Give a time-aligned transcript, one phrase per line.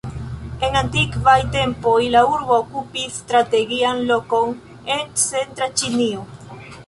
[0.67, 4.55] En antikvaj tempoj la urbo okupis strategian lokon
[4.95, 6.27] en centra Ĉinio.